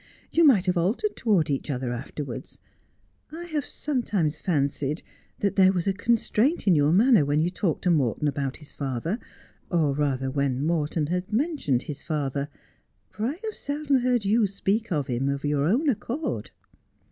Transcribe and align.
You 0.31 0.43
might 0.45 0.65
have 0.65 0.77
altered 0.79 1.15
towards 1.15 1.51
each 1.51 1.69
other 1.69 1.93
afterwards. 1.93 2.57
I 3.31 3.43
have 3.43 3.65
sometimes 3.65 4.39
fancied 4.39 5.03
that 5.41 5.57
there 5.57 5.71
was 5.71 5.85
a 5.85 5.93
constraint 5.93 6.65
in 6.65 6.73
your 6.73 6.91
manner 6.91 7.23
when 7.23 7.39
you 7.39 7.51
talked 7.51 7.83
to 7.83 7.91
Morton 7.91 8.27
about 8.27 8.57
his 8.57 8.71
father, 8.71 9.19
or, 9.69 9.93
rather, 9.93 10.31
when 10.31 10.65
Morton 10.65 11.05
has 11.05 11.31
mentioned 11.31 11.83
his 11.83 12.01
father, 12.01 12.49
for 13.11 13.27
I 13.27 13.39
have 13.43 13.53
seldom 13.53 13.97
heard 13.99 14.25
you 14.25 14.47
speak 14.47 14.91
of 14.91 15.05
him 15.05 15.29
of 15.29 15.45
your 15.45 15.65
own 15.67 15.87
accord.' 15.87 16.49